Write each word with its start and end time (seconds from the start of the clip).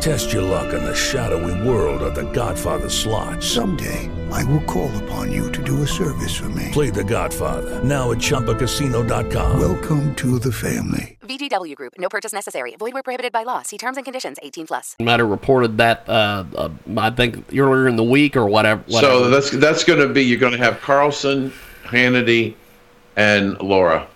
Test 0.00 0.32
your 0.32 0.42
luck 0.42 0.72
in 0.72 0.84
the 0.84 0.94
shadowy 0.94 1.68
world 1.68 2.02
of 2.02 2.14
The 2.14 2.30
Godfather 2.32 2.88
slot. 2.88 3.42
Someday, 3.42 4.08
I 4.30 4.44
will 4.44 4.60
call 4.62 4.90
upon 5.04 5.32
you 5.32 5.50
to 5.52 5.62
do 5.64 5.82
a 5.82 5.86
service 5.86 6.34
for 6.36 6.48
me. 6.50 6.68
Play 6.72 6.90
The 6.90 7.02
Godfather 7.02 7.82
now 7.82 8.12
at 8.12 8.18
ChumbaCasino.com. 8.18 9.58
Welcome 9.60 10.14
to 10.16 10.38
the 10.38 10.52
family. 10.52 11.18
VGW 11.22 11.74
Group. 11.74 11.94
No 11.98 12.08
purchase 12.08 12.32
necessary. 12.32 12.76
Void 12.78 12.94
where 12.94 13.02
prohibited 13.02 13.32
by 13.32 13.42
law. 13.42 13.62
See 13.62 13.78
terms 13.78 13.96
and 13.96 14.04
conditions. 14.06 14.38
18 14.42 14.66
plus. 14.68 14.94
Matter 15.00 15.26
reported 15.26 15.78
that 15.78 16.08
uh, 16.08 16.44
uh, 16.54 16.68
I 16.96 17.10
think 17.10 17.44
earlier 17.52 17.88
in 17.88 17.96
the 17.96 18.04
week 18.04 18.36
or 18.36 18.46
whatever. 18.46 18.82
whatever. 18.86 19.12
So 19.24 19.30
that's 19.30 19.50
that's 19.50 19.82
going 19.84 20.06
to 20.06 20.12
be 20.12 20.22
you're 20.22 20.38
going 20.38 20.52
to 20.52 20.58
have 20.58 20.80
Carlson, 20.82 21.52
Hannity, 21.84 22.54
and 23.16 23.60
Laura. 23.60 24.06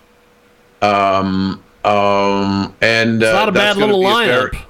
Um, 0.81 1.61
um, 1.83 2.73
and 2.81 3.21
it's 3.21 3.33
not 3.33 3.47
uh, 3.49 3.51
a 3.51 3.53
bad 3.53 3.75
little 3.77 3.99
be 3.99 4.05
a 4.05 4.09
lineup. 4.09 4.51
very- 4.51 4.65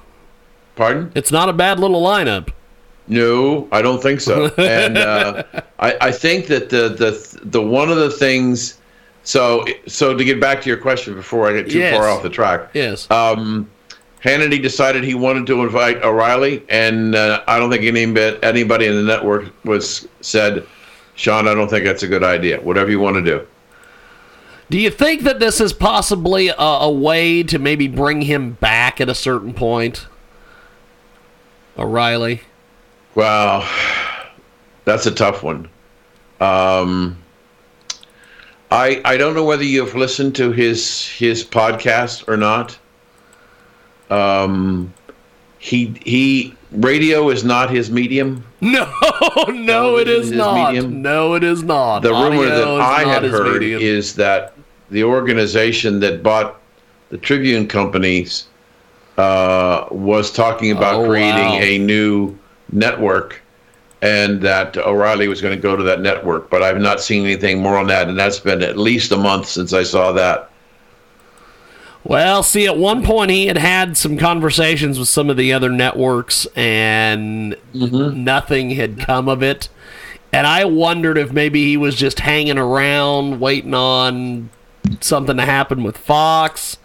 pardon? 0.82 1.12
It's 1.14 1.30
not 1.32 1.48
a 1.48 1.52
bad 1.52 1.78
little 1.80 2.02
lineup. 2.02 2.50
No, 3.08 3.68
I 3.72 3.82
don't 3.82 4.02
think 4.02 4.20
so. 4.20 4.46
and 4.58 4.96
uh, 4.98 5.42
I, 5.78 5.96
I 6.00 6.12
think 6.12 6.46
that 6.46 6.70
the 6.70 6.88
the 6.90 7.38
the 7.44 7.62
one 7.62 7.90
of 7.90 7.96
the 7.96 8.10
things. 8.10 8.78
So 9.24 9.64
so 9.86 10.16
to 10.16 10.24
get 10.24 10.40
back 10.40 10.60
to 10.62 10.68
your 10.68 10.78
question 10.78 11.14
before 11.14 11.48
I 11.48 11.52
get 11.52 11.70
too 11.70 11.78
Yes. 11.78 11.96
far 11.96 12.08
off 12.08 12.22
the 12.22 12.30
track. 12.30 12.70
Yes. 12.74 13.10
Um, 13.10 13.70
Hannity 14.22 14.62
decided 14.62 15.02
he 15.02 15.14
wanted 15.14 15.46
to 15.48 15.62
invite 15.62 16.02
O'Reilly, 16.04 16.62
and 16.68 17.14
uh, 17.16 17.42
I 17.48 17.58
don't 17.58 17.70
think 17.70 17.82
any 17.82 18.06
bit 18.06 18.38
anybody 18.44 18.86
in 18.86 18.94
the 18.94 19.02
network 19.02 19.46
was 19.64 20.06
said, 20.20 20.64
Sean, 21.16 21.48
I 21.48 21.54
don't 21.54 21.68
think 21.68 21.84
that's 21.84 22.04
a 22.04 22.08
good 22.08 22.22
idea. 22.22 22.60
Whatever 22.60 22.90
you 22.90 23.00
want 23.00 23.16
to 23.16 23.22
do. 23.22 23.46
Do 24.70 24.78
you 24.78 24.90
think 24.90 25.22
that 25.22 25.40
this 25.40 25.60
is 25.60 25.72
possibly 25.72 26.48
a, 26.48 26.54
a 26.56 26.90
way 26.90 27.42
to 27.42 27.58
maybe 27.58 27.88
bring 27.88 28.22
him 28.22 28.52
back 28.52 29.00
at 29.00 29.08
a 29.08 29.14
certain 29.14 29.52
point? 29.54 30.06
O'Reilly. 31.78 32.40
Well, 33.14 33.68
that's 34.84 35.06
a 35.06 35.10
tough 35.10 35.42
one. 35.42 35.68
Um, 36.40 37.18
I 38.70 39.00
I 39.04 39.16
don't 39.16 39.34
know 39.34 39.44
whether 39.44 39.64
you've 39.64 39.94
listened 39.94 40.34
to 40.36 40.50
his 40.52 41.06
his 41.06 41.44
podcast 41.44 42.26
or 42.28 42.36
not. 42.36 42.78
Um, 44.10 44.92
he 45.58 45.94
he 46.04 46.54
radio 46.72 47.28
is 47.30 47.44
not 47.44 47.70
his 47.70 47.90
medium. 47.90 48.44
No, 48.62 48.88
no, 49.48 49.98
it 49.98 50.06
is 50.06 50.30
not. 50.30 50.72
medium? 50.72 51.02
No, 51.02 51.34
it 51.34 51.42
is 51.42 51.64
not. 51.64 52.00
The 52.00 52.12
rumor 52.12 52.46
that 52.46 52.68
I 52.80 53.02
had 53.02 53.24
heard 53.24 53.60
medium. 53.60 53.82
is 53.82 54.14
that 54.14 54.54
the 54.90 55.02
organization 55.02 55.98
that 55.98 56.22
bought 56.22 56.60
the 57.08 57.18
Tribune 57.18 57.66
companies 57.66 58.46
uh, 59.18 59.86
was 59.90 60.30
talking 60.32 60.70
about 60.72 60.94
Oh, 61.02 61.08
creating 61.08 61.34
wow. 61.46 61.58
a 61.60 61.78
new 61.78 62.36
network, 62.72 63.40
and 64.00 64.40
that 64.42 64.76
O'Reilly 64.76 65.28
was 65.28 65.40
going 65.40 65.54
to 65.56 65.60
go 65.62 65.76
to 65.76 65.82
that 65.84 66.00
network. 66.00 66.50
But 66.50 66.62
I've 66.62 66.80
not 66.80 67.00
seen 67.00 67.24
anything 67.24 67.60
more 67.60 67.76
on 67.76 67.86
that, 67.88 68.08
and 68.08 68.18
that's 68.18 68.38
been 68.40 68.62
at 68.62 68.78
least 68.78 69.12
a 69.12 69.16
month 69.16 69.46
since 69.48 69.72
I 69.72 69.82
saw 69.82 70.12
that. 70.12 70.48
Well, 72.04 72.42
see, 72.42 72.66
at 72.66 72.76
one 72.76 73.04
point 73.04 73.30
he 73.30 73.46
had 73.46 73.58
had 73.58 73.96
some 73.96 74.18
conversations 74.18 74.98
with 74.98 75.08
some 75.08 75.30
of 75.30 75.36
the 75.36 75.52
other 75.52 75.68
networks, 75.70 76.46
and 76.56 77.56
Mm-hmm. 77.74 78.24
nothing 78.24 78.70
had 78.70 78.98
come 78.98 79.28
of 79.28 79.42
it. 79.42 79.68
And 80.32 80.46
I 80.46 80.64
wondered 80.64 81.16
if 81.18 81.30
maybe 81.30 81.64
he 81.64 81.76
was 81.76 81.94
just 81.94 82.18
hanging 82.20 82.58
around, 82.58 83.38
waiting 83.38 83.74
on 83.74 84.48
something 85.00 85.36
to 85.36 85.44
happen 85.44 85.84
with 85.84 85.96
Fox. 85.96 86.78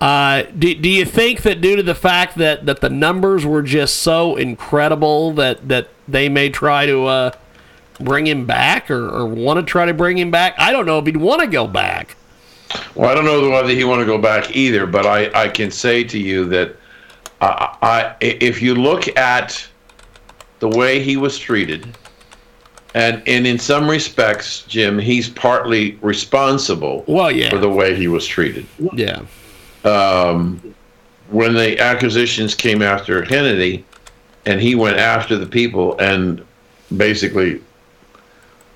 Uh, 0.00 0.44
do, 0.58 0.74
do 0.74 0.88
you 0.88 1.04
think 1.04 1.42
that 1.42 1.60
due 1.60 1.76
to 1.76 1.82
the 1.82 1.94
fact 1.94 2.36
that, 2.36 2.64
that 2.64 2.80
the 2.80 2.88
numbers 2.88 3.44
were 3.44 3.62
just 3.62 3.96
so 3.96 4.36
incredible 4.36 5.32
that, 5.32 5.68
that 5.68 5.88
they 6.08 6.28
may 6.28 6.48
try 6.48 6.86
to 6.86 7.04
uh, 7.04 7.30
bring 7.98 8.26
him 8.26 8.46
back 8.46 8.90
or, 8.90 9.08
or 9.08 9.26
want 9.26 9.60
to 9.60 9.62
try 9.62 9.84
to 9.84 9.92
bring 9.92 10.16
him 10.16 10.30
back? 10.30 10.54
I 10.58 10.72
don't 10.72 10.86
know 10.86 10.98
if 10.98 11.06
he'd 11.06 11.18
want 11.18 11.42
to 11.42 11.46
go 11.46 11.66
back. 11.66 12.16
Well, 12.94 13.10
I 13.10 13.14
don't 13.14 13.24
know 13.24 13.50
whether 13.50 13.68
he 13.68 13.84
want 13.84 14.00
to 14.00 14.06
go 14.06 14.16
back 14.16 14.56
either, 14.56 14.86
but 14.86 15.04
I, 15.04 15.30
I 15.34 15.48
can 15.48 15.70
say 15.70 16.02
to 16.04 16.18
you 16.18 16.46
that 16.46 16.76
I, 17.40 17.76
I, 17.82 18.16
if 18.20 18.62
you 18.62 18.74
look 18.74 19.14
at 19.18 19.66
the 20.60 20.68
way 20.68 21.02
he 21.02 21.16
was 21.16 21.38
treated, 21.38 21.86
and, 22.94 23.22
and 23.26 23.46
in 23.46 23.58
some 23.58 23.88
respects, 23.88 24.62
Jim, 24.62 24.98
he's 24.98 25.28
partly 25.28 25.98
responsible 26.00 27.04
Well, 27.06 27.30
yeah. 27.30 27.50
for 27.50 27.58
the 27.58 27.68
way 27.68 27.94
he 27.94 28.08
was 28.08 28.26
treated. 28.26 28.66
Yeah. 28.94 29.22
Um, 29.84 30.74
when 31.28 31.54
the 31.54 31.78
acquisitions 31.80 32.54
came 32.54 32.82
after 32.82 33.22
Hannity, 33.22 33.84
and 34.46 34.60
he 34.60 34.74
went 34.74 34.98
after 34.98 35.36
the 35.36 35.46
people 35.46 35.98
and 35.98 36.44
basically 36.96 37.60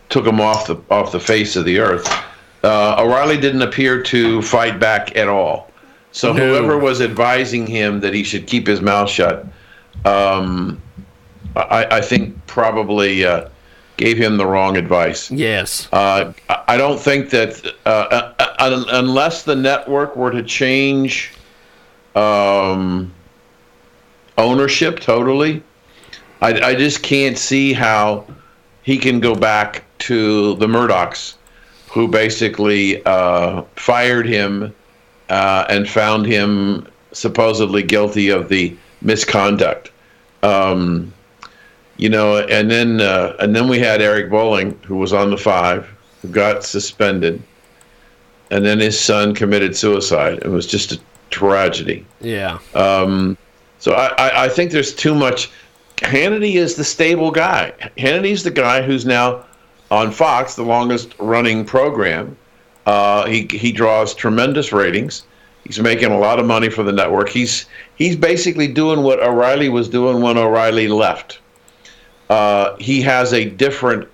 took 0.08 0.24
them 0.24 0.40
off 0.40 0.66
the 0.66 0.76
off 0.90 1.12
the 1.12 1.20
face 1.20 1.56
of 1.56 1.64
the 1.64 1.78
earth. 1.78 2.06
Uh, 2.62 2.96
O'Reilly 2.98 3.38
didn't 3.38 3.62
appear 3.62 4.02
to 4.02 4.40
fight 4.42 4.78
back 4.78 5.16
at 5.16 5.28
all. 5.28 5.70
So 6.12 6.32
No. 6.32 6.46
whoever 6.46 6.78
was 6.78 7.00
advising 7.00 7.66
him 7.66 8.00
that 8.00 8.14
he 8.14 8.22
should 8.22 8.46
keep 8.46 8.66
his 8.66 8.80
mouth 8.80 9.10
shut, 9.10 9.46
um, 10.04 10.80
I, 11.56 11.86
I 11.90 12.00
think 12.00 12.34
probably 12.46 13.24
uh, 13.24 13.48
gave 13.96 14.16
him 14.16 14.36
the 14.36 14.46
wrong 14.46 14.76
advice. 14.76 15.30
Yes. 15.30 15.88
Uh, 15.92 16.32
I 16.48 16.62
I 16.68 16.76
don't 16.76 17.00
think 17.00 17.30
that 17.30 17.74
unless 18.58 19.42
the 19.42 19.54
network 19.54 20.16
were 20.16 20.30
to 20.30 20.42
change 20.42 21.32
um, 22.14 23.12
ownership 24.38 25.00
totally, 25.00 25.62
I, 26.40 26.60
I 26.60 26.74
just 26.74 27.02
can't 27.02 27.38
see 27.38 27.72
how 27.72 28.26
he 28.82 28.98
can 28.98 29.20
go 29.20 29.34
back 29.34 29.84
to 30.00 30.54
the 30.56 30.66
Murdochs, 30.66 31.34
who 31.90 32.08
basically 32.08 33.04
uh, 33.04 33.62
fired 33.76 34.26
him 34.26 34.74
uh, 35.30 35.64
and 35.68 35.88
found 35.88 36.26
him 36.26 36.86
supposedly 37.12 37.82
guilty 37.82 38.28
of 38.28 38.48
the 38.48 38.76
misconduct. 39.00 39.90
Um, 40.42 41.12
you 41.96 42.08
know, 42.08 42.38
and 42.38 42.70
then 42.70 43.00
uh, 43.00 43.36
and 43.38 43.54
then 43.54 43.68
we 43.68 43.78
had 43.78 44.02
Eric 44.02 44.30
Bolling, 44.30 44.78
who 44.84 44.96
was 44.96 45.12
on 45.12 45.30
the 45.30 45.38
five, 45.38 45.88
who 46.20 46.28
got 46.28 46.64
suspended, 46.64 47.42
and 48.50 48.64
then 48.64 48.78
his 48.78 48.98
son 48.98 49.34
committed 49.34 49.76
suicide. 49.76 50.38
It 50.42 50.48
was 50.48 50.66
just 50.66 50.92
a 50.92 51.00
tragedy. 51.30 52.06
Yeah. 52.20 52.58
Um, 52.74 53.36
so 53.78 53.92
I, 53.94 54.06
I, 54.18 54.44
I 54.44 54.48
think 54.48 54.70
there's 54.70 54.94
too 54.94 55.14
much. 55.14 55.50
Hannity 55.98 56.54
is 56.54 56.74
the 56.74 56.84
stable 56.84 57.30
guy. 57.30 57.72
Hannity's 57.98 58.42
the 58.42 58.50
guy 58.50 58.82
who's 58.82 59.04
now 59.04 59.44
on 59.90 60.10
Fox, 60.10 60.54
the 60.54 60.62
longest 60.62 61.14
running 61.18 61.64
program. 61.64 62.36
Uh, 62.86 63.26
he 63.26 63.46
he 63.50 63.72
draws 63.72 64.14
tremendous 64.14 64.72
ratings. 64.72 65.24
He's 65.64 65.80
making 65.80 66.12
a 66.12 66.18
lot 66.18 66.38
of 66.38 66.46
money 66.46 66.68
for 66.68 66.82
the 66.82 66.92
network. 66.92 67.28
He's 67.28 67.66
he's 67.96 68.16
basically 68.16 68.68
doing 68.68 69.02
what 69.02 69.20
O'Reilly 69.20 69.68
was 69.68 69.88
doing 69.88 70.20
when 70.20 70.36
O'Reilly 70.36 70.88
left. 70.88 71.38
Uh, 72.28 72.76
he 72.76 73.00
has 73.02 73.32
a 73.32 73.44
different 73.44 74.08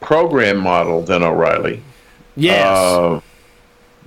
program 0.00 0.58
model 0.58 1.02
than 1.02 1.22
O'Reilly. 1.22 1.82
Yes. 2.36 2.66
Uh, 2.66 3.20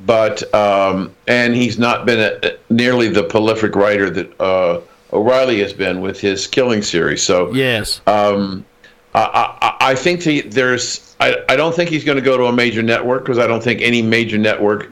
but 0.06 0.54
um, 0.54 1.14
and 1.28 1.56
he's 1.56 1.80
not 1.80 2.06
been 2.06 2.38
a, 2.44 2.58
nearly 2.70 3.10
the 3.10 3.24
prolific 3.24 3.76
writer 3.76 4.10
that 4.10 4.42
uh, 4.42 4.82
O'Reilly 5.14 5.60
has 5.62 5.74
been 5.74 6.02
with 6.02 6.20
his 6.20 6.48
Killing 6.48 6.82
series. 6.82 7.24
So 7.24 7.52
yes. 7.54 8.02
um, 8.08 8.66
I, 9.14 9.56
I, 9.62 9.92
I 9.92 9.96
think 9.96 10.24
the, 10.24 10.42
there's. 10.42 11.16
I, 11.20 11.38
I 11.48 11.56
don't 11.56 11.74
think 11.74 11.90
he's 11.90 12.04
going 12.04 12.18
to 12.18 12.22
go 12.22 12.38
to 12.38 12.46
a 12.46 12.54
major 12.54 12.84
network 12.84 13.24
because 13.24 13.40
I 13.40 13.48
don't 13.48 13.64
think 13.64 13.82
any 13.82 14.02
major 14.02 14.38
network. 14.38 14.90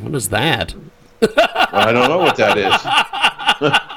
What 0.00 0.14
is 0.14 0.28
that? 0.30 0.74
I 1.22 1.92
don't 1.92 2.08
know 2.08 2.18
what 2.18 2.36
that 2.36 2.56
is. 2.56 3.80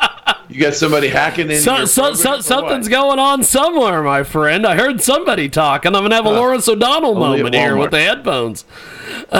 you 0.53 0.61
got 0.61 0.75
somebody 0.75 1.07
hacking 1.07 1.50
in. 1.50 1.59
So, 1.59 1.85
so, 1.85 2.13
so, 2.13 2.39
something's 2.41 2.88
going 2.88 3.17
on 3.17 3.44
somewhere, 3.44 4.03
my 4.03 4.23
friend. 4.23 4.67
I 4.67 4.75
heard 4.75 5.01
somebody 5.01 5.50
talking. 5.50 5.95
I'm 5.95 6.03
gonna 6.03 6.15
have 6.15 6.25
a 6.25 6.29
Lawrence 6.29 6.67
O'Donnell 6.69 7.15
moment 7.15 7.55
here 7.55 7.75
with 7.75 7.89
the 7.91 8.00
headphones. 8.00 8.65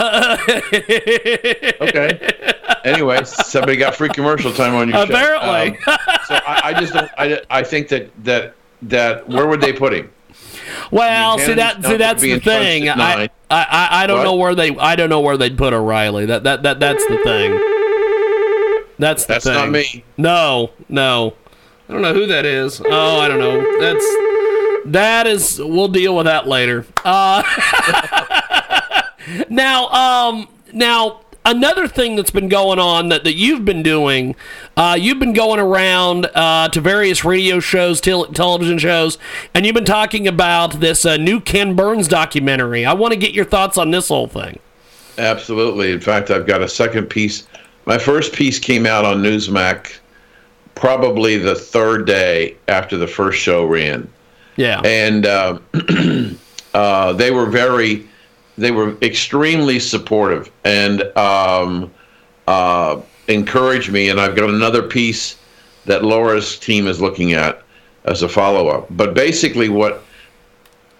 okay. 1.80 2.52
Anyway, 2.84 3.22
somebody 3.24 3.76
got 3.76 3.94
free 3.94 4.08
commercial 4.08 4.52
time 4.52 4.74
on 4.74 4.88
your 4.88 5.06
show. 5.06 5.12
Apparently. 5.12 5.78
Um, 5.86 5.98
so 6.26 6.34
I, 6.34 6.60
I 6.64 6.80
just 6.80 6.92
don't. 6.92 7.10
I, 7.16 7.40
I 7.48 7.62
think 7.62 7.88
that 7.88 8.10
that 8.24 8.54
that 8.82 9.28
where 9.28 9.46
would 9.46 9.60
they 9.60 9.72
put 9.72 9.94
him? 9.94 10.10
Well, 10.90 11.38
see 11.38 11.54
that 11.54 11.84
see 11.84 11.96
that's 11.96 12.22
the 12.22 12.40
thing. 12.40 12.88
I. 12.88 13.24
I 13.24 13.30
I 13.50 13.88
I 14.02 14.06
don't 14.06 14.18
What? 14.18 14.24
know 14.24 14.34
where 14.34 14.54
they 14.54 14.76
I 14.76 14.96
don't 14.96 15.10
know 15.10 15.20
where 15.20 15.36
they'd 15.36 15.56
put 15.56 15.72
O'Reilly. 15.72 16.26
That 16.26 16.42
that 16.44 16.64
that 16.64 16.80
that's 16.80 17.06
the 17.06 17.18
thing. 17.18 17.73
That's 18.98 19.24
the 19.24 19.34
That's 19.34 19.44
thing. 19.44 19.54
not 19.54 19.70
me. 19.70 20.04
No, 20.16 20.70
no. 20.88 21.34
I 21.88 21.92
don't 21.92 22.02
know 22.02 22.14
who 22.14 22.26
that 22.26 22.46
is. 22.46 22.80
Oh, 22.84 23.20
I 23.20 23.28
don't 23.28 23.38
know. 23.40 23.80
That's 23.80 24.04
that 24.86 25.26
is. 25.26 25.58
We'll 25.58 25.88
deal 25.88 26.16
with 26.16 26.26
that 26.26 26.46
later. 26.46 26.86
Uh, 27.04 27.42
now, 29.50 29.88
um, 29.88 30.48
now 30.72 31.20
another 31.44 31.86
thing 31.88 32.16
that's 32.16 32.30
been 32.30 32.48
going 32.48 32.78
on 32.78 33.08
that, 33.10 33.24
that 33.24 33.34
you've 33.34 33.64
been 33.64 33.82
doing, 33.82 34.34
uh, 34.76 34.96
you've 34.98 35.18
been 35.18 35.32
going 35.32 35.60
around 35.60 36.26
uh, 36.34 36.68
to 36.70 36.80
various 36.80 37.24
radio 37.24 37.60
shows, 37.60 38.00
tel- 38.00 38.26
television 38.26 38.78
shows, 38.78 39.18
and 39.54 39.66
you've 39.66 39.74
been 39.74 39.84
talking 39.84 40.26
about 40.26 40.80
this 40.80 41.04
uh, 41.04 41.16
new 41.16 41.40
Ken 41.40 41.74
Burns 41.74 42.08
documentary. 42.08 42.84
I 42.84 42.94
want 42.94 43.12
to 43.12 43.18
get 43.18 43.32
your 43.32 43.44
thoughts 43.44 43.76
on 43.78 43.90
this 43.90 44.08
whole 44.08 44.26
thing. 44.28 44.58
Absolutely. 45.18 45.92
In 45.92 46.00
fact, 46.00 46.30
I've 46.30 46.46
got 46.46 46.60
a 46.62 46.68
second 46.68 47.06
piece. 47.06 47.46
My 47.86 47.98
first 47.98 48.32
piece 48.32 48.58
came 48.58 48.86
out 48.86 49.04
on 49.04 49.22
Newsmax 49.22 49.98
probably 50.74 51.36
the 51.36 51.54
third 51.54 52.06
day 52.06 52.56
after 52.68 52.96
the 52.96 53.06
first 53.06 53.38
show 53.38 53.64
ran. 53.64 54.10
Yeah. 54.56 54.80
and 54.84 55.26
uh, 55.26 55.58
uh, 56.74 57.12
they 57.14 57.30
were 57.30 57.46
very, 57.46 58.08
they 58.56 58.70
were 58.70 58.96
extremely 59.02 59.80
supportive 59.80 60.50
and 60.64 61.02
um, 61.16 61.92
uh, 62.46 63.00
encouraged 63.28 63.90
me. 63.90 64.10
And 64.10 64.20
I've 64.20 64.36
got 64.36 64.48
another 64.48 64.82
piece 64.82 65.36
that 65.86 66.04
Laura's 66.04 66.58
team 66.58 66.86
is 66.86 67.00
looking 67.00 67.32
at 67.32 67.62
as 68.04 68.22
a 68.22 68.28
follow 68.28 68.68
up. 68.68 68.86
But 68.90 69.14
basically, 69.14 69.68
what 69.68 70.02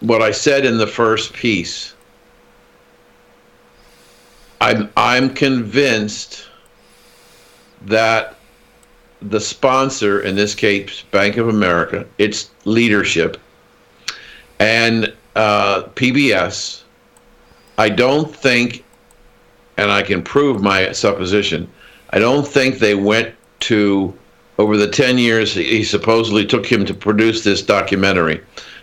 what 0.01 0.21
I 0.21 0.33
said 0.33 0.67
in 0.67 0.77
the 0.77 0.87
first 0.87 1.33
piece, 1.33 1.95
I'm 4.61 4.91
I'm 4.97 5.31
convinced 5.31 6.49
that 7.87 8.37
the 9.23 9.41
sponsor, 9.41 10.21
in 10.21 10.37
this 10.37 10.55
case, 10.55 11.03
Bank 11.11 11.37
of 11.37 11.49
America, 11.49 12.07
its 12.19 12.51
leadership, 12.65 13.41
and 14.59 15.13
uh, 15.35 15.85
PBS, 15.95 16.83
I 17.79 17.89
don't 17.89 18.35
think, 18.35 18.85
and 19.77 19.91
I 19.91 20.03
can 20.03 20.23
prove 20.23 20.63
my 20.63 20.93
supposition, 20.93 21.69
I 22.11 22.19
don't 22.19 22.47
think 22.47 22.79
they 22.79 22.95
went 22.95 23.35
to, 23.61 24.17
over 24.59 24.77
the 24.77 24.89
10 24.89 25.19
years 25.19 25.55
he 25.55 25.83
supposedly 25.83 26.47
took 26.47 26.67
him 26.67 26.85
to 26.85 26.95
produce 26.95 27.43
this 27.43 27.63
documentary, 27.63 28.41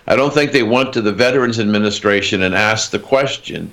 I 0.07 0.15
don't 0.15 0.33
think 0.33 0.51
they 0.51 0.63
went 0.63 0.91
to 0.93 1.01
the 1.01 1.13
Veterans 1.13 1.59
Administration 1.59 2.41
and 2.41 2.55
asked 2.55 2.91
the 2.91 2.99
question 2.99 3.71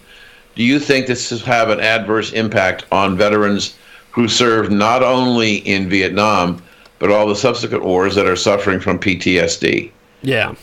do 0.59 0.65
you 0.65 0.81
think 0.81 1.07
this 1.07 1.31
will 1.31 1.39
have 1.39 1.71
an 1.71 1.79
adverse 1.79 2.33
impact 2.33 2.85
on 2.91 3.17
veterans 3.17 3.77
who 4.11 4.29
served 4.29 4.73
not 4.73 5.03
only 5.03 5.57
in 5.57 5.89
Vietnam, 5.89 6.63
but 6.99 7.11
all 7.11 7.29
the 7.29 7.37
subsequent 7.37 7.85
wars 7.85 8.15
that 8.15 8.27
are 8.27 8.37
suffering 8.37 8.81
from 8.81 8.99
PTSD? 8.99 9.91
yeah. 10.23 10.55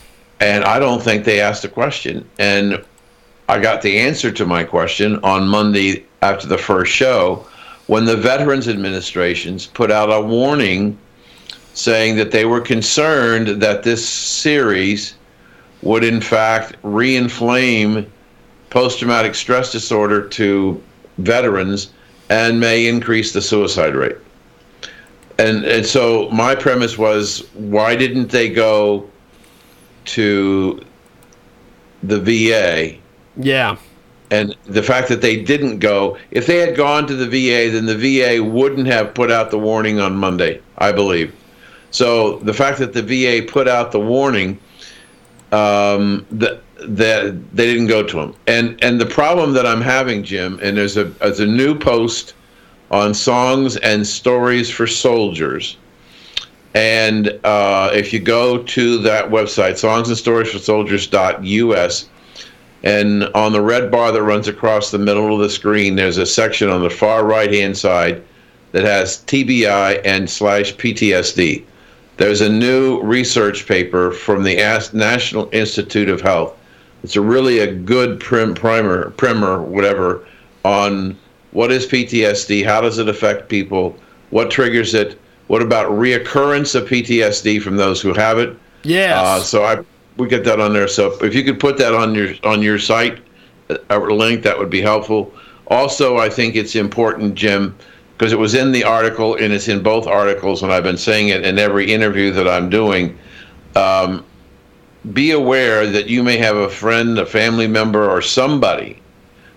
And 0.42 0.66
I 0.66 0.80
don't 0.80 1.02
think 1.02 1.24
they 1.24 1.40
asked 1.40 1.62
the 1.62 1.70
question. 1.70 2.28
And 2.40 2.84
I 3.48 3.60
got 3.60 3.82
the 3.82 3.98
answer 3.98 4.32
to 4.34 4.46
my 4.46 4.64
question 4.64 5.18
on 5.24 5.48
Monday 5.48 6.04
after 6.22 6.46
the 6.46 6.58
first 6.58 6.92
show 6.92 7.48
when 7.88 8.06
the 8.06 8.18
Veterans 8.18 8.68
Administrations 8.68 9.68
put 9.68 9.92
out 9.92 10.12
a 10.12 10.20
warning 10.20 10.98
saying 11.74 12.16
that 12.16 12.32
they 12.32 12.46
were 12.46 12.62
concerned 12.62 13.62
that 13.62 13.84
this 13.84 14.08
series 14.08 15.16
would, 15.82 16.04
in 16.04 16.20
fact, 16.20 16.76
re-inflame 16.84 18.12
post-traumatic 18.70 19.36
stress 19.36 19.72
disorder 19.72 20.28
to 20.28 20.82
veterans 21.20 21.92
and 22.30 22.60
may 22.60 22.88
increase 22.88 23.34
the 23.34 23.42
suicide 23.42 23.96
rate. 23.96 24.18
And 25.38 25.66
and 25.66 25.86
so 25.86 26.30
my 26.30 26.56
premise 26.56 26.98
was 26.98 27.48
why 27.54 27.96
didn't 27.96 28.30
they 28.30 28.50
go 28.50 29.10
to 30.06 30.82
the 32.04 32.20
VA 32.20 32.98
Yeah. 33.38 33.76
and 34.32 34.56
the 34.66 34.84
fact 34.84 35.10
that 35.10 35.22
they 35.22 35.42
didn't 35.42 35.80
go 35.80 36.18
if 36.32 36.46
they 36.46 36.58
had 36.58 36.76
gone 36.76 37.08
to 37.08 37.16
the 37.16 37.26
VA 37.26 37.72
then 37.72 37.86
the 37.86 37.98
VA 37.98 38.44
wouldn't 38.44 38.88
have 38.88 39.14
put 39.14 39.32
out 39.32 39.50
the 39.52 39.58
warning 39.58 40.00
on 40.00 40.16
Monday 40.16 40.62
I 40.78 40.92
believe 40.92 41.34
so 41.92 42.38
the 42.40 42.54
fact 42.54 42.78
that 42.80 42.94
the 42.94 43.02
VA 43.02 43.46
put 43.52 43.68
out 43.68 43.92
the 43.92 44.00
warning 44.00 44.60
um, 45.52 46.26
that 46.32 46.62
that 46.78 47.56
they 47.56 47.66
didn't 47.66 47.88
go 47.88 48.04
to 48.04 48.18
them 48.18 48.36
and 48.48 48.82
and 48.84 49.00
the 49.00 49.06
problem 49.06 49.54
that 49.54 49.66
I'm 49.66 49.82
having 49.82 50.24
Jim 50.24 50.60
and 50.62 50.78
there's 50.78 50.98
a 50.98 51.06
there's 51.06 51.40
a 51.40 51.46
new 51.46 51.78
post 51.78 52.34
on 52.92 53.14
songs 53.14 53.78
and 53.78 54.06
stories 54.06 54.70
for 54.70 54.86
soldiers 54.86 55.78
and 56.76 57.40
uh, 57.46 57.90
if 57.94 58.12
you 58.12 58.20
go 58.20 58.62
to 58.62 58.98
that 58.98 59.30
website, 59.30 59.78
songs 59.78 60.10
and 60.10 60.18
stories 60.18 60.52
for 60.52 60.60
soldiers.us, 60.60 62.10
and 62.84 63.24
on 63.34 63.54
the 63.54 63.62
red 63.62 63.90
bar 63.90 64.12
that 64.12 64.22
runs 64.22 64.50
across 64.50 64.92
the 64.92 64.98
middle 64.98 65.34
of 65.34 65.40
the 65.40 65.50
screen, 65.50 65.96
there's 65.96 66.18
a 66.18 66.26
section 66.26 66.70
on 66.70 66.84
the 66.84 66.90
far 66.90 67.26
right 67.26 67.52
hand 67.52 67.78
side 67.78 68.22
that 68.74 68.84
has 68.84 69.24
TBI 69.24 70.02
and 70.04 70.30
slash 70.30 70.76
PTSD. 70.76 71.64
There's 72.18 72.42
a 72.42 72.50
new 72.50 73.02
research 73.02 73.68
paper 73.68 74.12
from 74.12 74.44
the 74.44 74.56
National 74.94 75.50
Institute 75.52 76.10
of 76.10 76.22
Health. 76.22 76.58
It's 77.04 77.16
a 77.16 77.22
really 77.22 77.60
a 77.60 77.74
good 77.74 78.20
prim, 78.20 78.56
primer, 78.56 79.12
primer, 79.12 79.62
whatever, 79.62 80.26
on 80.64 81.18
what 81.52 81.72
is 81.72 81.86
PTSD, 81.86 82.66
how 82.66 82.82
does 82.82 82.98
it 82.98 83.08
affect 83.08 83.50
people, 83.50 83.96
what 84.30 84.50
triggers 84.50 84.94
it, 84.94 85.20
what 85.48 85.62
about 85.62 85.92
reoccurrence 85.92 86.74
of 86.74 86.88
PTSD 86.88 87.62
from 87.62 87.76
those 87.76 88.02
who 88.02 88.14
have 88.14 88.40
it. 88.40 88.58
Yes. 88.84 89.18
Uh, 89.18 89.40
so 89.42 89.64
I 89.64 89.84
we 90.18 90.28
get 90.28 90.44
that 90.46 90.60
on 90.60 90.74
there. 90.74 90.88
So 90.88 91.18
if 91.24 91.36
you 91.36 91.44
could 91.44 91.60
put 91.60 91.78
that 91.78 91.94
on 91.94 92.16
your 92.16 92.34
on 92.44 92.62
your 92.62 92.80
site, 92.80 93.20
uh, 93.70 93.78
a 93.90 94.00
link 94.00 94.44
that 94.44 94.58
would 94.58 94.70
be 94.70 94.82
helpful. 94.82 95.34
Also, 95.68 96.18
I 96.18 96.30
think 96.30 96.56
it's 96.56 96.76
important, 96.76 97.36
Jim, 97.36 97.76
because 98.18 98.32
it 98.32 98.40
was 98.40 98.56
in 98.56 98.72
the 98.72 98.84
article 98.84 99.36
and 99.36 99.52
it's 99.52 99.68
in 99.68 99.84
both 99.84 100.08
articles, 100.08 100.64
and 100.64 100.72
I've 100.72 100.84
been 100.84 100.98
saying 100.98 101.30
it 101.30 101.46
in 101.46 101.60
every 101.60 101.92
interview 101.92 102.32
that 102.32 102.48
I'm 102.48 102.70
doing. 102.70 103.18
Um, 103.76 104.24
be 105.14 105.32
aware 105.32 105.86
that 105.86 106.08
you 106.08 106.24
may 106.24 106.38
have 106.38 106.56
a 106.56 106.70
friend, 106.70 107.20
a 107.20 107.26
family 107.26 107.68
member, 107.68 108.10
or 108.10 108.22
somebody, 108.22 109.02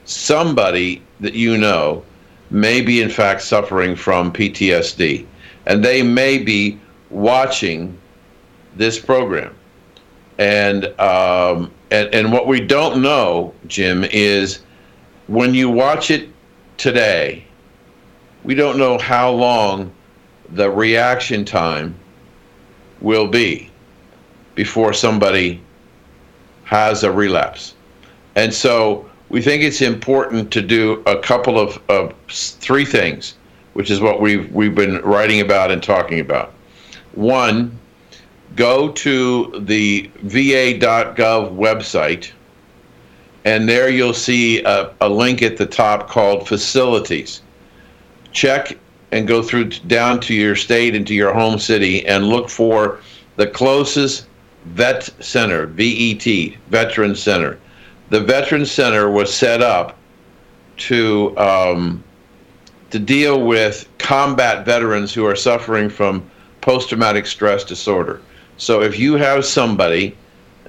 somebody 0.05 1.03
that 1.21 1.35
you 1.35 1.57
know, 1.57 2.03
may 2.51 2.81
be 2.81 3.01
in 3.01 3.11
fact 3.11 3.43
suffering 3.43 3.95
from 3.95 4.33
PTSD, 4.33 5.25
and 5.67 5.85
they 5.85 6.03
may 6.03 6.39
be 6.39 6.79
watching 7.11 7.97
this 8.77 8.99
program. 8.99 9.55
And 10.39 10.87
um, 11.01 11.71
and 11.91 12.13
and 12.15 12.33
what 12.33 12.47
we 12.47 12.61
don't 12.61 13.01
know, 13.03 13.55
Jim, 13.67 14.05
is 14.05 14.61
when 15.29 15.55
you 15.55 15.69
watch 15.69 16.11
it 16.11 16.29
today, 16.77 17.45
we 18.45 18.55
don't 18.55 18.79
know 18.79 18.99
how 18.99 19.31
long 19.31 19.93
the 20.51 20.71
reaction 20.71 21.45
time 21.45 21.95
will 23.01 23.29
be 23.29 23.71
before 24.55 24.93
somebody 24.93 25.61
has 26.65 27.05
a 27.05 27.13
relapse. 27.13 27.75
And 28.35 28.53
so 28.53 29.09
we 29.29 29.43
think 29.43 29.63
it's 29.63 29.83
important 29.83 30.51
to 30.53 30.63
do 30.63 31.03
a 31.07 31.19
couple 31.19 31.59
of, 31.59 31.81
of 31.89 32.15
three 32.29 32.85
things, 32.85 33.35
which 33.75 33.91
is 33.91 34.01
what 34.01 34.21
we've 34.21 34.51
we've 34.53 34.75
been 34.75 35.01
writing 35.03 35.41
about 35.41 35.71
and 35.71 35.83
talking 35.83 36.21
about. 36.21 36.53
One, 37.13 37.79
go 38.57 38.91
to 38.93 39.61
the 39.65 40.11
va.gov 40.23 41.57
website, 41.57 42.31
and 43.45 43.69
there 43.69 43.89
you'll 43.89 44.15
see 44.15 44.63
a, 44.65 44.95
a 45.01 45.09
link 45.09 45.43
at 45.43 45.57
the 45.57 45.67
top 45.67 46.09
called 46.09 46.49
facilities. 46.49 47.43
Check 48.39 48.79
and 49.11 49.27
go 49.27 49.43
through 49.43 49.71
down 49.89 50.21
to 50.21 50.33
your 50.33 50.55
state 50.55 50.95
and 50.95 51.05
to 51.09 51.13
your 51.13 51.35
home 51.35 51.59
city 51.59 52.07
and 52.07 52.29
look 52.29 52.49
for 52.49 53.01
the 53.35 53.49
closest 53.49 54.29
vet 54.67 55.11
center, 55.19 55.67
VET, 55.67 56.55
Veteran 56.71 57.17
Center. 57.17 57.59
The 58.11 58.21
Veteran 58.21 58.65
Center 58.65 59.11
was 59.11 59.35
set 59.35 59.61
up 59.61 59.99
to 60.77 61.37
um, 61.37 62.05
to 62.91 63.01
deal 63.01 63.45
with 63.45 63.89
combat 63.99 64.65
veterans 64.65 65.13
who 65.13 65.27
are 65.27 65.35
suffering 65.35 65.91
from 65.91 66.23
post-traumatic 66.61 67.27
stress 67.27 67.65
disorder. 67.65 68.21
So 68.57 68.83
if 68.83 69.01
you 69.01 69.15
have 69.15 69.47
somebody, 69.47 70.17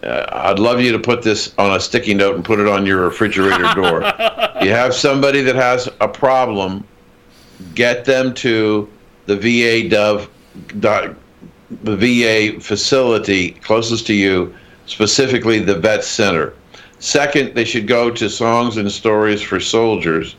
uh, 0.01 0.25
I'd 0.31 0.57
love 0.57 0.81
you 0.81 0.91
to 0.91 0.97
put 0.97 1.21
this 1.21 1.53
on 1.59 1.75
a 1.75 1.79
sticky 1.79 2.15
note 2.15 2.33
and 2.35 2.43
put 2.43 2.59
it 2.59 2.67
on 2.67 2.87
your 2.87 3.01
refrigerator 3.01 3.71
door. 3.75 4.01
you 4.63 4.71
have 4.71 4.95
somebody 4.95 5.43
that 5.43 5.55
has 5.55 5.87
a 6.01 6.07
problem, 6.07 6.83
get 7.75 8.05
them 8.05 8.33
to 8.35 8.89
the 9.25 9.35
va.gov, 9.35 10.27
the 11.83 11.95
VA 11.95 12.59
facility 12.59 13.51
closest 13.51 14.07
to 14.07 14.13
you 14.13 14.53
specifically 14.85 15.59
the 15.59 15.75
Vet 15.75 16.03
Center. 16.03 16.53
Second, 16.99 17.53
they 17.55 17.63
should 17.63 17.87
go 17.87 18.09
to 18.09 18.29
Songs 18.29 18.77
and 18.77 18.91
Stories 18.91 19.41
for 19.41 19.59
Soldiers.us, 19.59 20.35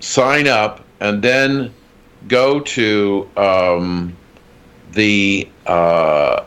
sign 0.00 0.48
up, 0.48 0.84
and 1.00 1.22
then 1.22 1.72
go 2.28 2.60
to 2.60 3.28
um, 3.36 4.14
the 4.92 5.48
uh, 5.66 6.44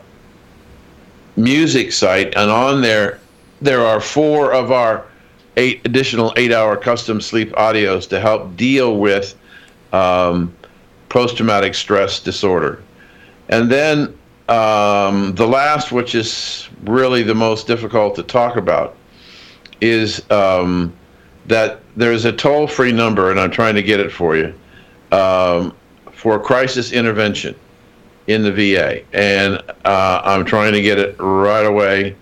music 1.35 1.91
site, 1.91 2.35
and 2.35 2.51
on 2.51 2.81
there, 2.81 3.19
there 3.61 3.85
are 3.85 3.99
four 3.99 4.53
of 4.53 4.71
our 4.71 5.05
eight 5.57 5.81
additional 5.85 6.33
eight-hour 6.37 6.77
custom 6.77 7.21
sleep 7.21 7.51
audios 7.53 8.07
to 8.09 8.19
help 8.19 8.55
deal 8.57 8.97
with 8.97 9.35
um, 9.93 10.53
post-traumatic 11.09 11.73
stress 11.75 12.19
disorder. 12.19 12.81
And 13.49 13.71
then 13.71 14.17
um, 14.49 15.33
the 15.35 15.47
last, 15.47 15.91
which 15.91 16.15
is 16.15 16.67
really 16.83 17.23
the 17.23 17.35
most 17.35 17.67
difficult 17.67 18.15
to 18.15 18.23
talk 18.23 18.57
about, 18.57 18.95
is 19.81 20.29
um, 20.31 20.93
that 21.45 21.79
there's 21.95 22.25
a 22.25 22.31
toll-free 22.31 22.91
number, 22.91 23.31
and 23.31 23.39
I'm 23.39 23.51
trying 23.51 23.75
to 23.75 23.83
get 23.83 23.99
it 23.99 24.11
for 24.11 24.35
you, 24.35 24.53
um, 25.11 25.75
for 26.11 26.39
crisis 26.39 26.91
intervention 26.91 27.55
in 28.27 28.41
the 28.41 28.51
VA, 28.51 29.03
and 29.13 29.61
uh, 29.85 30.21
I'm 30.23 30.45
trying 30.45 30.73
to 30.73 30.81
get 30.81 30.97
it 30.97 31.15
right 31.19 31.65
away, 31.65 32.15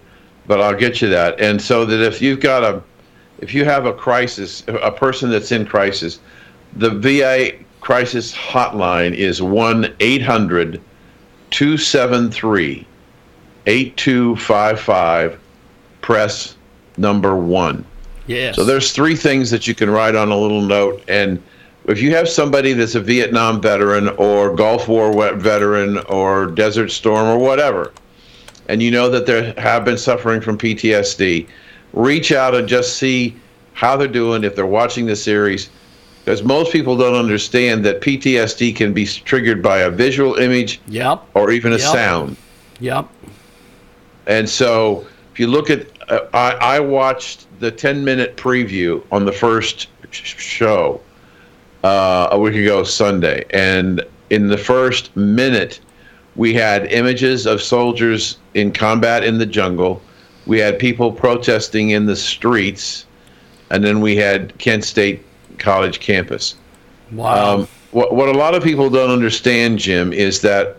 but 0.47 0.59
I'll 0.59 0.75
get 0.77 1.01
you 1.01 1.09
that. 1.09 1.39
And 1.39 1.61
so 1.61 1.85
that 1.85 2.01
if 2.05 2.21
you've 2.21 2.41
got 2.41 2.63
a, 2.63 2.83
if 3.43 3.53
you 3.53 3.65
have 3.65 3.85
a 3.85 3.93
crisis, 3.93 4.63
a 4.67 4.89
person 4.89 5.29
that's 5.29 5.51
in 5.51 5.65
crisis, 5.65 6.19
the 6.77 6.89
VA 6.89 7.51
crisis 7.81 8.33
hotline 8.33 9.13
is 9.13 9.41
one 9.41 9.93
eight 9.99 10.21
hundred 10.21 10.81
273 11.51 12.87
8255 13.67 15.39
press 16.01 16.55
number 16.97 17.35
1 17.35 17.85
Yes. 18.25 18.55
so 18.55 18.63
there's 18.63 18.93
three 18.93 19.15
things 19.15 19.51
that 19.51 19.67
you 19.67 19.75
can 19.75 19.89
write 19.89 20.15
on 20.15 20.29
a 20.31 20.37
little 20.37 20.61
note 20.61 21.03
and 21.09 21.41
if 21.85 22.01
you 22.01 22.15
have 22.15 22.29
somebody 22.29 22.71
that's 22.71 22.95
a 22.95 23.01
Vietnam 23.01 23.61
veteran 23.61 24.07
or 24.17 24.55
Gulf 24.55 24.87
War 24.87 25.33
veteran 25.35 25.97
or 26.07 26.47
Desert 26.47 26.89
Storm 26.89 27.27
or 27.27 27.37
whatever 27.37 27.91
and 28.69 28.81
you 28.81 28.89
know 28.89 29.09
that 29.09 29.25
they 29.25 29.53
have 29.57 29.83
been 29.83 29.97
suffering 29.97 30.39
from 30.39 30.57
PTSD 30.57 31.45
reach 31.93 32.31
out 32.31 32.55
and 32.55 32.67
just 32.67 32.97
see 32.97 33.35
how 33.73 33.95
they're 33.95 34.07
doing 34.07 34.43
if 34.43 34.55
they're 34.55 34.65
watching 34.65 35.05
the 35.05 35.15
series 35.15 35.69
because 36.23 36.43
most 36.43 36.71
people 36.71 36.95
don't 36.95 37.15
understand 37.15 37.83
that 37.83 38.01
PTSD 38.01 38.75
can 38.75 38.93
be 38.93 39.05
triggered 39.05 39.61
by 39.61 39.79
a 39.79 39.89
visual 39.89 40.35
image 40.35 40.79
Yep. 40.87 41.21
or 41.33 41.51
even 41.51 41.73
a 41.73 41.77
Yep. 41.77 41.81
sound. 41.91 42.37
Yep. 42.79 43.07
And 44.27 44.49
so, 44.49 45.05
if 45.33 45.39
you 45.39 45.47
look 45.47 45.69
at, 45.69 45.85
uh, 46.09 46.19
I, 46.33 46.51
I 46.77 46.79
watched 46.79 47.47
the 47.59 47.69
10 47.71 48.05
minute 48.05 48.37
preview 48.37 49.03
on 49.11 49.25
the 49.25 49.33
first 49.33 49.87
show 50.11 51.01
uh, 51.83 52.29
a 52.31 52.39
week 52.39 52.55
ago 52.55 52.83
Sunday, 52.83 53.43
and 53.49 54.01
in 54.29 54.47
the 54.47 54.57
first 54.57 55.13
minute, 55.17 55.81
we 56.35 56.53
had 56.53 56.85
images 56.91 57.45
of 57.45 57.61
soldiers 57.61 58.37
in 58.53 58.71
combat 58.71 59.23
in 59.25 59.37
the 59.39 59.45
jungle. 59.45 60.01
We 60.45 60.59
had 60.59 60.77
people 60.79 61.11
protesting 61.11 61.91
in 61.91 62.05
the 62.05 62.15
streets, 62.15 63.05
and 63.69 63.83
then 63.83 64.01
we 64.01 64.15
had 64.15 64.57
Kent 64.57 64.83
State 64.83 65.23
College 65.57 65.99
campus. 65.99 66.55
Wow. 67.11 67.59
Um, 67.59 67.67
what 67.91 68.15
what 68.15 68.29
a 68.29 68.37
lot 68.37 68.55
of 68.55 68.63
people 68.63 68.89
don't 68.89 69.11
understand, 69.11 69.79
Jim, 69.79 70.11
is 70.11 70.41
that 70.41 70.77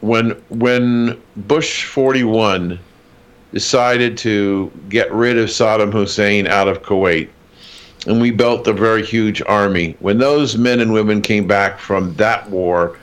when 0.00 0.30
when 0.48 1.20
Bush 1.36 1.84
41 1.84 2.78
decided 3.52 4.18
to 4.18 4.72
get 4.88 5.12
rid 5.12 5.38
of 5.38 5.48
Saddam 5.48 5.92
Hussein 5.92 6.46
out 6.46 6.66
of 6.66 6.82
Kuwait, 6.82 7.28
and 8.06 8.20
we 8.20 8.30
built 8.30 8.66
a 8.66 8.72
very 8.72 9.04
huge 9.04 9.40
army. 9.46 9.96
When 10.00 10.18
those 10.18 10.56
men 10.56 10.80
and 10.80 10.92
women 10.92 11.22
came 11.22 11.46
back 11.46 11.78
from 11.78 12.14
that 12.14 12.50
war, 12.50 12.98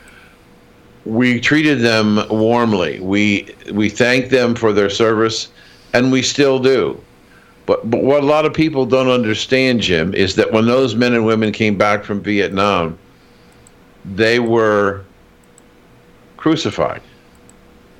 we 1.05 1.39
treated 1.39 1.79
them 1.79 2.19
warmly. 2.29 2.99
We 2.99 3.55
we 3.71 3.89
thanked 3.89 4.29
them 4.29 4.55
for 4.55 4.71
their 4.73 4.89
service, 4.89 5.49
and 5.93 6.11
we 6.11 6.21
still 6.21 6.59
do. 6.59 7.01
But, 7.65 7.89
but 7.89 8.03
what 8.03 8.23
a 8.23 8.25
lot 8.25 8.45
of 8.45 8.53
people 8.53 8.85
don't 8.85 9.07
understand, 9.07 9.81
Jim, 9.81 10.13
is 10.13 10.35
that 10.35 10.51
when 10.51 10.65
those 10.65 10.95
men 10.95 11.13
and 11.13 11.25
women 11.25 11.51
came 11.51 11.77
back 11.77 12.03
from 12.03 12.21
Vietnam, 12.21 12.97
they 14.03 14.39
were 14.39 15.05
crucified. 16.37 17.01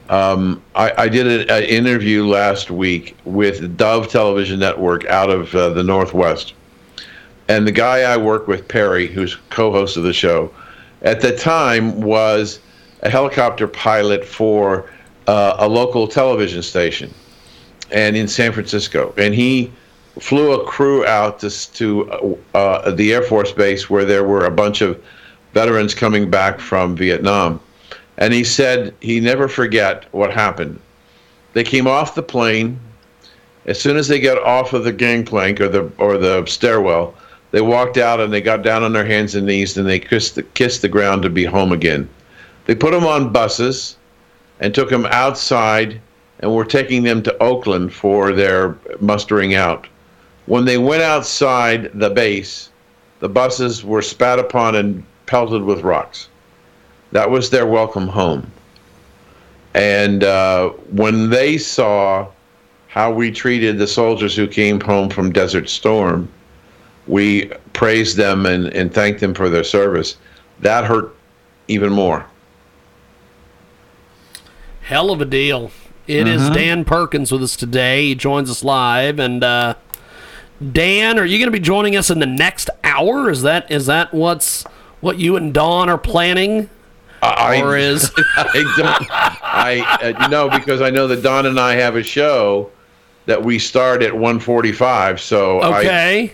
Um, 0.10 0.62
I, 0.75 1.03
I 1.03 1.08
did 1.08 1.50
an 1.50 1.63
interview 1.63 2.25
last 2.27 2.70
week 2.70 3.15
with 3.24 3.77
Dove 3.77 4.10
Television 4.10 4.60
Network 4.60 5.05
out 5.05 5.29
of 5.29 5.55
uh, 5.55 5.70
the 5.70 5.84
Northwest. 5.84 6.53
And 7.48 7.65
the 7.65 7.72
guy 7.72 8.00
I 8.01 8.17
work 8.17 8.48
with, 8.48 8.67
Perry, 8.67 9.08
who's 9.08 9.38
co 9.51 9.72
host 9.72 9.96
of 9.96 10.03
the 10.03 10.12
show, 10.12 10.51
at 11.03 11.22
the 11.22 11.36
time 11.36 12.01
was 12.01 12.60
a 13.01 13.10
helicopter 13.10 13.67
pilot 13.67 14.25
for 14.25 14.89
uh, 15.27 15.55
a 15.60 15.67
local 15.67 16.08
television 16.08 16.62
station 16.62 17.13
and 17.91 18.15
in 18.15 18.27
San 18.27 18.51
Francisco. 18.51 19.13
And 19.17 19.34
he 19.34 19.72
flew 20.20 20.53
a 20.53 20.65
crew 20.65 21.05
out 21.05 21.39
to, 21.39 21.50
to 21.74 22.38
uh, 22.53 22.91
the 22.91 23.13
Air 23.13 23.24
Force 23.24 23.51
Base 23.51 23.89
where 23.89 24.05
there 24.05 24.24
were 24.24 24.46
a 24.46 24.51
bunch 24.51 24.81
of 24.81 25.01
veterans 25.53 25.93
coming 25.93 26.29
back 26.29 26.60
from 26.60 26.96
Vietnam. 26.96 27.60
And 28.17 28.34
he 28.34 28.43
said 28.43 28.93
he 29.01 29.20
never 29.20 29.48
forget 29.48 30.05
what 30.12 30.31
happened. 30.31 30.79
They 31.53 31.63
came 31.63 31.88
off 31.88 32.15
the 32.15 32.24
plane. 32.24 32.79
As 33.65 33.79
soon 33.79 33.98
as 33.98 34.08
they 34.08 34.20
got 34.20 34.41
off 34.41 34.74
of 34.74 34.84
the 34.84 34.91
gangplank 34.91 35.62
or 35.62 35.67
the 35.67 35.91
or 35.98 36.17
the 36.17 36.46
stairwell, 36.46 37.13
they 37.51 37.62
walked 37.62 37.98
out 37.98 38.20
and 38.20 38.31
they 38.34 38.41
got 38.41 38.63
down 38.63 38.84
on 38.84 38.93
their 38.93 39.05
hands 39.05 39.36
and 39.36 39.46
knees 39.46 39.77
and 39.77 39.88
they 39.88 40.00
kissed 40.00 40.36
the, 40.36 40.43
kissed 40.43 40.81
the 40.81 40.88
ground 40.88 41.24
to 41.24 41.29
be 41.29 41.46
home 41.46 41.72
again. 41.72 42.10
They 42.65 42.75
put 42.75 42.91
them 42.91 43.06
on 43.06 43.32
buses 43.32 43.98
and 44.60 44.74
took 44.74 44.89
them 44.89 45.06
outside 45.08 46.00
and 46.39 46.53
were 46.53 46.65
taking 46.65 47.03
them 47.03 47.22
to 47.24 47.38
Oakland 47.44 47.94
for 47.94 48.32
their 48.32 48.77
mustering 49.00 49.56
out. 49.56 49.88
When 50.46 50.65
they 50.65 50.77
went 50.77 51.03
outside 51.03 51.91
the 51.94 52.10
base, 52.10 52.70
the 53.20 53.30
buses 53.30 53.84
were 53.84 54.01
spat 54.01 54.39
upon 54.39 54.75
and 54.75 55.03
pelted 55.25 55.63
with 55.63 55.82
rocks. 55.82 56.30
That 57.12 57.30
was 57.30 57.50
their 57.50 57.68
welcome 57.68 58.08
home. 58.08 58.51
And 59.74 60.24
uh, 60.24 60.70
when 60.91 61.30
they 61.30 61.58
saw 61.58 62.27
how 62.88 63.12
we 63.12 63.32
treated 63.32 63.77
the 63.77 63.88
soldiers 63.88 64.36
who 64.36 64.48
came 64.48 64.82
home 64.82 65.10
from 65.10 65.32
Desert 65.32 65.70
Storm, 65.70 66.27
we 67.08 67.46
praised 67.74 68.18
them 68.18 68.46
and, 68.46 68.68
and 68.68 68.94
thanked 68.94 69.20
them 69.22 69.34
for 69.34 69.50
their 69.50 69.63
service. 69.63 70.18
That 70.60 70.84
hurt 70.84 71.15
even 71.68 71.91
more. 71.91 72.25
Hell 74.92 75.10
of 75.10 75.22
a 75.22 75.26
deal. 75.26 75.72
It 76.06 76.28
is 76.28 76.50
Dan 76.50 76.84
Perkins 76.84 77.32
with 77.32 77.42
us 77.42 77.56
today. 77.56 78.08
He 78.08 78.16
joins 78.16 78.50
us 78.52 78.62
live, 78.62 79.20
and 79.20 79.42
uh, 79.42 79.76
Dan, 80.74 81.18
are 81.18 81.24
you 81.24 81.38
going 81.38 81.48
to 81.48 81.58
be 81.58 81.62
joining 81.64 81.96
us 81.96 82.10
in 82.10 82.20
the 82.20 82.26
next 82.26 82.70
hour? 82.84 83.30
Is 83.30 83.42
that 83.44 83.72
is 83.72 83.86
that 83.86 84.14
what's 84.14 84.64
what 85.00 85.18
you 85.18 85.38
and 85.38 85.54
Dawn 85.54 85.88
are 85.90 85.98
planning? 85.98 86.70
I, 87.22 87.62
Or 87.62 87.78
is- 87.78 88.12
I 88.36 88.74
don't 88.76 89.08
I 89.10 90.14
uh, 90.20 90.28
no 90.28 90.50
because 90.50 90.82
I 90.82 90.90
know 90.90 91.08
that 91.08 91.24
Don 91.24 91.46
and 91.46 91.58
I 91.58 91.76
have 91.76 91.96
a 91.96 92.04
show 92.04 92.70
that 93.28 93.42
we 93.42 93.60
start 93.60 94.04
at 94.04 94.12
1:45 94.12 95.22
so 95.22 95.62
Okay, 95.62 96.28
I 96.28 96.34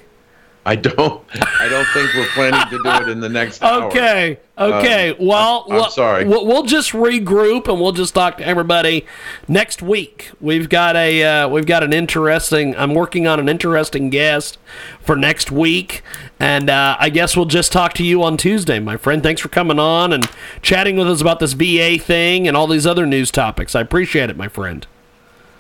don't 0.75 1.23
I 1.33 1.67
don't 1.69 1.85
think 1.87 2.13
we're 2.13 2.27
planning 2.29 2.69
to 2.69 2.83
do 2.83 2.89
it 3.05 3.09
in 3.09 3.19
the 3.19 3.29
next 3.29 3.61
hour. 3.63 3.83
okay, 3.85 4.39
okay. 4.57 5.15
well, 5.19 5.65
I'm 5.69 5.75
we'll- 5.75 5.89
sorry. 5.89 6.25
We'll, 6.25 6.45
we'll 6.45 6.63
just 6.63 6.91
regroup 6.91 7.67
and 7.67 7.79
we'll 7.81 7.91
just 7.91 8.13
talk 8.13 8.37
to 8.37 8.45
everybody 8.47 9.05
next 9.47 9.81
week. 9.81 10.31
We've 10.41 10.67
got 10.69 10.95
a 10.95 11.23
uh, 11.23 11.47
we've 11.49 11.65
got 11.65 11.83
an 11.83 11.93
interesting. 11.93 12.75
I'm 12.75 12.93
working 12.93 13.27
on 13.27 13.39
an 13.39 13.47
interesting 13.49 14.09
guest 14.09 14.57
for 15.01 15.15
next 15.15 15.51
week, 15.51 16.01
and 16.39 16.69
uh, 16.69 16.97
I 16.99 17.09
guess 17.09 17.35
we'll 17.37 17.45
just 17.45 17.71
talk 17.71 17.93
to 17.93 18.03
you 18.03 18.23
on 18.23 18.37
Tuesday, 18.37 18.79
my 18.79 18.97
friend. 18.97 19.23
Thanks 19.23 19.41
for 19.41 19.49
coming 19.49 19.79
on 19.79 20.11
and 20.13 20.29
chatting 20.61 20.97
with 20.97 21.07
us 21.09 21.21
about 21.21 21.39
this 21.39 21.53
VA 21.53 21.97
thing 21.97 22.47
and 22.47 22.57
all 22.57 22.67
these 22.67 22.85
other 22.85 23.05
news 23.05 23.31
topics. 23.31 23.75
I 23.75 23.81
appreciate 23.81 24.29
it, 24.29 24.37
my 24.37 24.47
friend. 24.47 24.85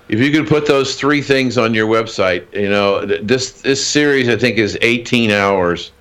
If 0.09 0.19
you 0.19 0.31
could 0.31 0.47
put 0.47 0.65
those 0.65 0.95
three 0.95 1.21
things 1.21 1.57
on 1.57 1.73
your 1.73 1.87
website, 1.87 2.45
you 2.53 2.69
know, 2.69 3.05
this 3.05 3.61
this 3.61 3.85
series 3.85 4.29
I 4.29 4.37
think 4.37 4.57
is 4.57 4.77
18 4.81 5.31
hours. 5.31 5.91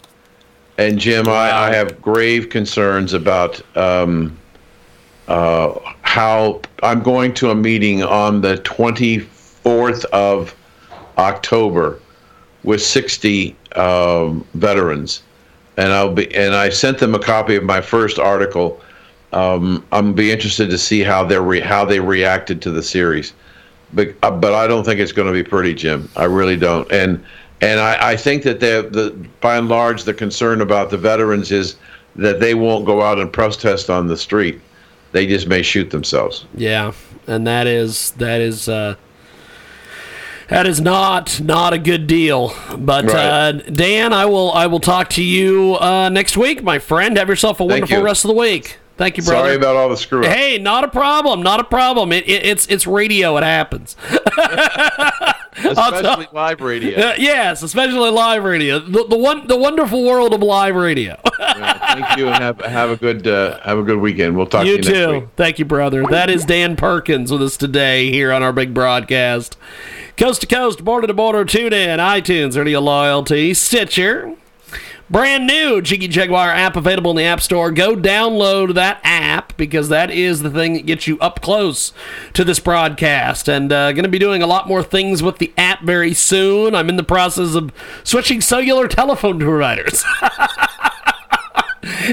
And 0.78 0.98
Jim, 0.98 1.26
I, 1.26 1.68
I 1.68 1.74
have 1.74 2.00
grave 2.02 2.50
concerns 2.50 3.14
about 3.14 3.60
um, 3.76 4.36
uh, 5.26 5.78
how 6.02 6.60
I'm 6.82 7.02
going 7.02 7.32
to 7.34 7.50
a 7.50 7.54
meeting 7.54 8.02
on 8.02 8.42
the 8.42 8.58
24th 8.58 10.04
of 10.06 10.54
October 11.18 11.98
with 12.62 12.82
60 12.82 13.56
um, 13.76 14.46
veterans, 14.54 15.22
and 15.76 15.92
I'll 15.92 16.12
be 16.12 16.32
and 16.34 16.54
I 16.54 16.68
sent 16.68 16.98
them 16.98 17.14
a 17.14 17.18
copy 17.18 17.56
of 17.56 17.64
my 17.64 17.80
first 17.80 18.18
article, 18.18 18.80
Um, 19.32 19.84
I'm 19.92 20.12
be 20.12 20.30
interested 20.30 20.70
to 20.70 20.78
see 20.78 21.00
how 21.02 21.24
they 21.24 21.38
re- 21.38 21.60
how 21.60 21.84
they 21.84 22.00
reacted 22.00 22.62
to 22.62 22.70
the 22.70 22.82
series, 22.82 23.32
but 23.92 24.14
uh, 24.22 24.30
but 24.30 24.52
I 24.54 24.66
don't 24.66 24.84
think 24.84 25.00
it's 25.00 25.12
going 25.12 25.28
to 25.28 25.32
be 25.32 25.42
pretty, 25.42 25.74
Jim. 25.74 26.08
I 26.16 26.24
really 26.24 26.56
don't. 26.56 26.90
And 26.92 27.24
and 27.60 27.80
I, 27.80 28.12
I 28.12 28.16
think 28.16 28.42
that 28.44 28.60
the 28.60 29.28
by 29.40 29.56
and 29.56 29.68
large 29.68 30.04
the 30.04 30.14
concern 30.14 30.60
about 30.60 30.90
the 30.90 30.98
veterans 30.98 31.52
is 31.52 31.76
that 32.16 32.40
they 32.40 32.54
won't 32.54 32.84
go 32.86 33.02
out 33.02 33.18
and 33.18 33.32
protest 33.32 33.90
on 33.90 34.06
the 34.06 34.16
street. 34.16 34.60
They 35.12 35.26
just 35.26 35.46
may 35.46 35.62
shoot 35.62 35.90
themselves. 35.90 36.44
Yeah, 36.54 36.92
and 37.26 37.46
that 37.46 37.66
is 37.66 38.10
that 38.12 38.40
is 38.40 38.68
uh, 38.68 38.96
that 40.48 40.66
is 40.66 40.80
not 40.80 41.40
not 41.40 41.72
a 41.72 41.78
good 41.78 42.06
deal. 42.06 42.52
But 42.76 43.06
Right. 43.06 43.14
uh, 43.16 43.52
Dan, 43.52 44.12
I 44.12 44.26
will 44.26 44.52
I 44.52 44.66
will 44.66 44.80
talk 44.80 45.08
to 45.10 45.22
you 45.22 45.76
uh, 45.80 46.08
next 46.10 46.36
week, 46.36 46.62
my 46.62 46.78
friend. 46.78 47.16
Have 47.16 47.28
yourself 47.28 47.60
a 47.60 47.64
wonderful 47.64 47.98
you. 47.98 48.04
rest 48.04 48.24
of 48.24 48.28
the 48.28 48.34
week. 48.36 48.78
Thank 48.96 49.18
you, 49.18 49.22
brother. 49.22 49.48
Sorry 49.48 49.56
about 49.56 49.76
all 49.76 49.88
the 49.88 49.96
screw 49.96 50.24
up. 50.24 50.32
Hey, 50.32 50.58
not 50.58 50.84
a 50.84 50.88
problem. 50.88 51.42
Not 51.42 51.60
a 51.60 51.64
problem. 51.64 52.12
It, 52.12 52.26
it, 52.28 52.46
it's 52.46 52.66
it's 52.66 52.86
radio. 52.86 53.36
It 53.36 53.42
happens. 53.44 53.96
Especially 55.58 56.28
live 56.32 56.60
radio. 56.60 56.98
Uh, 56.98 57.14
yes, 57.18 57.62
especially 57.62 58.10
live 58.10 58.44
radio. 58.44 58.78
The, 58.78 59.06
the 59.06 59.16
one 59.16 59.46
the 59.46 59.56
wonderful 59.56 60.04
world 60.04 60.34
of 60.34 60.42
live 60.42 60.74
radio. 60.76 61.18
Thank 61.38 62.18
you, 62.18 62.28
and 62.28 62.42
have 62.42 62.60
have 62.60 62.90
a 62.90 62.96
good 62.96 63.26
uh, 63.26 63.60
have 63.60 63.78
a 63.78 63.82
good 63.82 63.98
weekend. 63.98 64.36
We'll 64.36 64.46
talk 64.46 64.66
you 64.66 64.78
to 64.78 64.88
you 64.88 64.94
next 64.94 65.06
too. 65.06 65.12
week. 65.12 65.28
Thank 65.36 65.58
you, 65.58 65.64
brother. 65.64 66.04
That 66.04 66.30
is 66.30 66.44
Dan 66.44 66.76
Perkins 66.76 67.32
with 67.32 67.42
us 67.42 67.56
today 67.56 68.10
here 68.10 68.32
on 68.32 68.42
our 68.42 68.52
big 68.52 68.74
broadcast. 68.74 69.56
Coast 70.16 70.42
to 70.42 70.46
coast, 70.46 70.84
border 70.84 71.06
to 71.06 71.14
border, 71.14 71.44
TuneIn, 71.44 71.98
iTunes, 71.98 72.56
Radio 72.56 72.80
Loyalty, 72.80 73.54
Stitcher. 73.54 74.34
Brand 75.08 75.46
new 75.46 75.80
Jiggy 75.80 76.08
Jaguar 76.08 76.50
app 76.50 76.74
available 76.74 77.12
in 77.12 77.16
the 77.16 77.22
App 77.22 77.40
Store. 77.40 77.70
Go 77.70 77.94
download 77.94 78.74
that 78.74 78.98
app 79.04 79.56
because 79.56 79.88
that 79.88 80.10
is 80.10 80.42
the 80.42 80.50
thing 80.50 80.72
that 80.72 80.84
gets 80.84 81.06
you 81.06 81.16
up 81.20 81.40
close 81.40 81.92
to 82.32 82.42
this 82.42 82.58
broadcast. 82.58 83.48
And 83.48 83.72
uh, 83.72 83.92
going 83.92 84.02
to 84.02 84.08
be 84.08 84.18
doing 84.18 84.42
a 84.42 84.48
lot 84.48 84.66
more 84.66 84.82
things 84.82 85.22
with 85.22 85.38
the 85.38 85.52
app 85.56 85.82
very 85.82 86.12
soon. 86.12 86.74
I'm 86.74 86.88
in 86.88 86.96
the 86.96 87.04
process 87.04 87.54
of 87.54 87.72
switching 88.02 88.40
cellular 88.40 88.88
telephone 88.88 89.38
providers. 89.38 90.04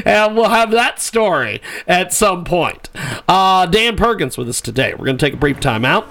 and 0.05 0.35
we'll 0.35 0.49
have 0.49 0.69
that 0.69 1.01
story 1.01 1.63
at 1.87 2.13
some 2.13 2.43
point. 2.43 2.91
Uh, 3.27 3.65
Dan 3.65 3.97
Perkins 3.97 4.37
with 4.37 4.47
us 4.47 4.61
today. 4.61 4.93
We're 4.93 5.05
going 5.05 5.17
to 5.17 5.25
take 5.25 5.33
a 5.33 5.37
brief 5.37 5.59
time 5.59 5.83
out. 5.83 6.05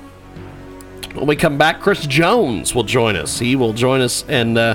When 1.15 1.29
we 1.29 1.37
come 1.37 1.59
back, 1.59 1.81
Chris 1.81 2.05
Jones 2.09 2.75
will 2.75 2.83
join 2.83 3.15
us. 3.15 3.39
He 3.39 3.55
will 3.55 3.73
join 3.73 4.01
us 4.01 4.25
and. 4.27 4.59
uh, 4.59 4.75